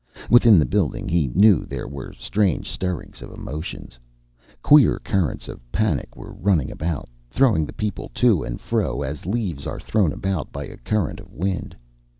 [0.31, 3.99] Within the building, he knew, there were strange stirrings of emotions.
[4.63, 9.67] Queer currents of panic were running about, throwing the people to and fro as leaves
[9.67, 11.75] are thrown about by a current of wind.